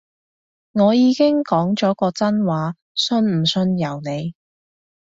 [0.71, 4.33] 我已經講咗個真話，信唔信由你